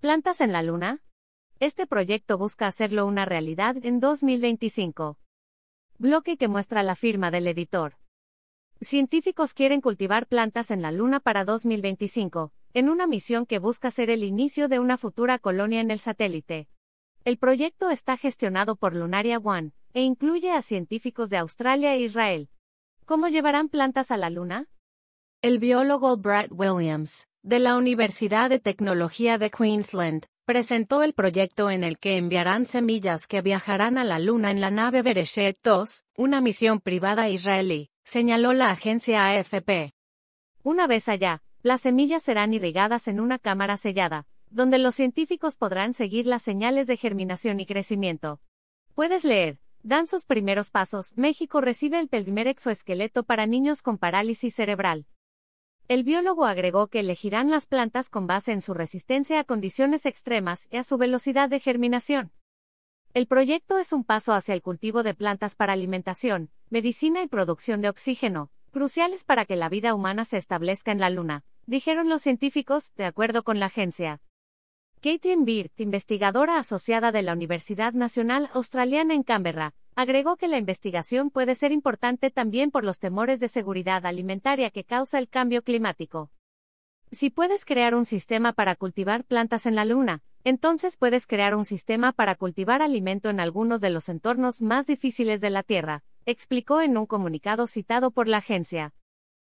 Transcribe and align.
¿Plantas 0.00 0.40
en 0.40 0.52
la 0.52 0.62
Luna? 0.62 1.02
Este 1.58 1.84
proyecto 1.88 2.38
busca 2.38 2.68
hacerlo 2.68 3.04
una 3.04 3.24
realidad 3.24 3.74
en 3.82 3.98
2025. 3.98 5.18
Bloque 5.98 6.36
que 6.36 6.46
muestra 6.46 6.84
la 6.84 6.94
firma 6.94 7.32
del 7.32 7.48
editor. 7.48 7.96
Científicos 8.80 9.54
quieren 9.54 9.80
cultivar 9.80 10.28
plantas 10.28 10.70
en 10.70 10.82
la 10.82 10.92
Luna 10.92 11.18
para 11.18 11.44
2025, 11.44 12.52
en 12.74 12.88
una 12.90 13.08
misión 13.08 13.44
que 13.44 13.58
busca 13.58 13.90
ser 13.90 14.08
el 14.10 14.22
inicio 14.22 14.68
de 14.68 14.78
una 14.78 14.98
futura 14.98 15.40
colonia 15.40 15.80
en 15.80 15.90
el 15.90 15.98
satélite. 15.98 16.68
El 17.24 17.36
proyecto 17.36 17.90
está 17.90 18.16
gestionado 18.16 18.76
por 18.76 18.94
Lunaria 18.94 19.38
One, 19.38 19.72
e 19.94 20.02
incluye 20.02 20.52
a 20.52 20.62
científicos 20.62 21.28
de 21.28 21.38
Australia 21.38 21.96
e 21.96 22.02
Israel. 22.02 22.50
¿Cómo 23.04 23.26
llevarán 23.26 23.68
plantas 23.68 24.12
a 24.12 24.16
la 24.16 24.30
Luna? 24.30 24.68
El 25.42 25.58
biólogo 25.58 26.16
Brad 26.16 26.52
Williams, 26.52 27.26
de 27.48 27.60
la 27.60 27.78
Universidad 27.78 28.50
de 28.50 28.58
Tecnología 28.58 29.38
de 29.38 29.50
Queensland, 29.50 30.26
presentó 30.44 31.02
el 31.02 31.14
proyecto 31.14 31.70
en 31.70 31.82
el 31.82 31.98
que 31.98 32.18
enviarán 32.18 32.66
semillas 32.66 33.26
que 33.26 33.40
viajarán 33.40 33.96
a 33.96 34.04
la 34.04 34.18
Luna 34.18 34.50
en 34.50 34.60
la 34.60 34.70
nave 34.70 35.00
Bereshet 35.00 35.58
2, 35.64 36.04
una 36.18 36.42
misión 36.42 36.78
privada 36.78 37.30
israelí, 37.30 37.88
señaló 38.04 38.52
la 38.52 38.70
agencia 38.70 39.30
AFP. 39.30 39.94
Una 40.62 40.86
vez 40.86 41.08
allá, 41.08 41.42
las 41.62 41.80
semillas 41.80 42.22
serán 42.22 42.52
irrigadas 42.52 43.08
en 43.08 43.18
una 43.18 43.38
cámara 43.38 43.78
sellada, 43.78 44.26
donde 44.50 44.76
los 44.76 44.94
científicos 44.94 45.56
podrán 45.56 45.94
seguir 45.94 46.26
las 46.26 46.42
señales 46.42 46.86
de 46.86 46.98
germinación 46.98 47.60
y 47.60 47.64
crecimiento. 47.64 48.42
Puedes 48.94 49.24
leer, 49.24 49.58
dan 49.82 50.06
sus 50.06 50.26
primeros 50.26 50.70
pasos, 50.70 51.16
México 51.16 51.62
recibe 51.62 51.98
el 51.98 52.08
primer 52.08 52.46
exoesqueleto 52.46 53.22
para 53.22 53.46
niños 53.46 53.80
con 53.80 53.96
parálisis 53.96 54.54
cerebral. 54.54 55.06
El 55.88 56.04
biólogo 56.04 56.44
agregó 56.44 56.88
que 56.88 57.00
elegirán 57.00 57.50
las 57.50 57.64
plantas 57.64 58.10
con 58.10 58.26
base 58.26 58.52
en 58.52 58.60
su 58.60 58.74
resistencia 58.74 59.40
a 59.40 59.44
condiciones 59.44 60.04
extremas 60.04 60.68
y 60.70 60.76
a 60.76 60.84
su 60.84 60.98
velocidad 60.98 61.48
de 61.48 61.60
germinación. 61.60 62.30
El 63.14 63.26
proyecto 63.26 63.78
es 63.78 63.94
un 63.94 64.04
paso 64.04 64.34
hacia 64.34 64.52
el 64.52 64.60
cultivo 64.60 65.02
de 65.02 65.14
plantas 65.14 65.56
para 65.56 65.72
alimentación, 65.72 66.50
medicina 66.68 67.22
y 67.22 67.26
producción 67.26 67.80
de 67.80 67.88
oxígeno, 67.88 68.50
cruciales 68.70 69.24
para 69.24 69.46
que 69.46 69.56
la 69.56 69.70
vida 69.70 69.94
humana 69.94 70.26
se 70.26 70.36
establezca 70.36 70.92
en 70.92 71.00
la 71.00 71.08
Luna, 71.08 71.42
dijeron 71.64 72.10
los 72.10 72.20
científicos, 72.20 72.94
de 72.96 73.06
acuerdo 73.06 73.42
con 73.42 73.58
la 73.58 73.66
agencia. 73.66 74.20
Caitlin 75.00 75.46
Beard, 75.46 75.70
investigadora 75.78 76.58
asociada 76.58 77.12
de 77.12 77.22
la 77.22 77.32
Universidad 77.32 77.94
Nacional 77.94 78.50
Australiana 78.52 79.14
en 79.14 79.22
Canberra, 79.22 79.72
agregó 79.98 80.36
que 80.36 80.46
la 80.46 80.58
investigación 80.58 81.28
puede 81.28 81.56
ser 81.56 81.72
importante 81.72 82.30
también 82.30 82.70
por 82.70 82.84
los 82.84 83.00
temores 83.00 83.40
de 83.40 83.48
seguridad 83.48 84.06
alimentaria 84.06 84.70
que 84.70 84.84
causa 84.84 85.18
el 85.18 85.28
cambio 85.28 85.62
climático. 85.62 86.30
Si 87.10 87.30
puedes 87.30 87.64
crear 87.64 87.96
un 87.96 88.06
sistema 88.06 88.52
para 88.52 88.76
cultivar 88.76 89.24
plantas 89.24 89.66
en 89.66 89.74
la 89.74 89.84
Luna, 89.84 90.22
entonces 90.44 90.98
puedes 90.98 91.26
crear 91.26 91.56
un 91.56 91.64
sistema 91.64 92.12
para 92.12 92.36
cultivar 92.36 92.80
alimento 92.80 93.28
en 93.28 93.40
algunos 93.40 93.80
de 93.80 93.90
los 93.90 94.08
entornos 94.08 94.62
más 94.62 94.86
difíciles 94.86 95.40
de 95.40 95.50
la 95.50 95.64
Tierra, 95.64 96.04
explicó 96.26 96.80
en 96.80 96.96
un 96.96 97.06
comunicado 97.06 97.66
citado 97.66 98.12
por 98.12 98.28
la 98.28 98.36
agencia. 98.36 98.94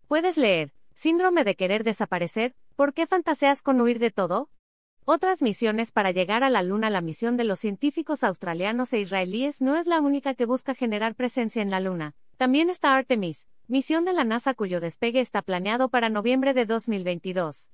Puedes 0.07 0.37
leer, 0.37 0.73
Síndrome 0.95 1.43
de 1.43 1.55
querer 1.55 1.83
desaparecer, 1.83 2.55
¿por 2.75 2.95
qué 2.95 3.05
fantaseas 3.05 3.61
con 3.61 3.79
huir 3.79 3.99
de 3.99 4.09
todo? 4.09 4.49
Otras 5.09 5.41
misiones 5.41 5.93
para 5.93 6.11
llegar 6.11 6.43
a 6.43 6.49
la 6.49 6.61
Luna 6.63 6.89
La 6.89 6.99
misión 6.99 7.37
de 7.37 7.45
los 7.45 7.59
científicos 7.59 8.25
australianos 8.25 8.91
e 8.91 8.99
israelíes 8.99 9.61
no 9.61 9.77
es 9.77 9.87
la 9.87 10.01
única 10.01 10.33
que 10.33 10.45
busca 10.45 10.75
generar 10.75 11.15
presencia 11.15 11.61
en 11.61 11.69
la 11.69 11.79
Luna. 11.79 12.13
También 12.35 12.69
está 12.69 12.93
Artemis, 12.93 13.47
misión 13.69 14.03
de 14.03 14.11
la 14.11 14.25
NASA 14.25 14.53
cuyo 14.53 14.81
despegue 14.81 15.21
está 15.21 15.41
planeado 15.41 15.87
para 15.87 16.09
noviembre 16.09 16.53
de 16.53 16.65
2022. 16.65 17.71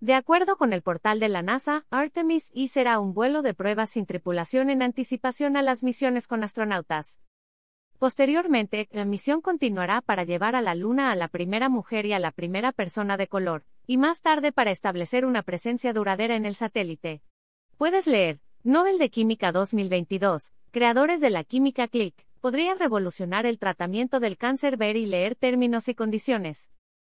De 0.00 0.14
acuerdo 0.14 0.56
con 0.56 0.72
el 0.72 0.80
portal 0.80 1.20
de 1.20 1.28
la 1.28 1.42
NASA, 1.42 1.84
Artemis 1.90 2.50
I 2.54 2.68
será 2.68 3.00
un 3.00 3.12
vuelo 3.12 3.42
de 3.42 3.52
pruebas 3.52 3.90
sin 3.90 4.06
tripulación 4.06 4.70
en 4.70 4.80
anticipación 4.80 5.58
a 5.58 5.62
las 5.62 5.82
misiones 5.82 6.26
con 6.26 6.42
astronautas. 6.42 7.20
Posteriormente, 7.98 8.88
la 8.92 9.04
misión 9.04 9.42
continuará 9.42 10.00
para 10.00 10.24
llevar 10.24 10.56
a 10.56 10.62
la 10.62 10.74
Luna 10.74 11.12
a 11.12 11.16
la 11.16 11.28
primera 11.28 11.68
mujer 11.68 12.06
y 12.06 12.14
a 12.14 12.18
la 12.18 12.30
primera 12.30 12.72
persona 12.72 13.18
de 13.18 13.26
color, 13.26 13.66
y 13.86 13.98
más 13.98 14.22
tarde 14.22 14.52
para 14.52 14.70
establecer 14.70 15.24
una 15.24 15.42
presencia 15.42 15.92
duradera 15.92 16.36
en 16.36 16.44
el 16.44 16.54
satélite. 16.54 17.22
Puedes 17.76 18.06
leer, 18.06 18.40
Nobel 18.64 18.98
de 18.98 19.10
Química 19.10 19.52
2022, 19.52 20.52
creadores 20.72 21.20
de 21.20 21.30
la 21.30 21.44
química 21.44 21.86
click, 21.86 22.26
podrían 22.40 22.78
revolucionar 22.78 23.46
el 23.46 23.58
tratamiento 23.58 24.20
del 24.20 24.36
cáncer 24.36 24.76
ver 24.76 24.96
y 24.96 25.06
leer 25.06 25.36
términos 25.36 25.88
y 25.88 25.94
condiciones. 25.94 26.70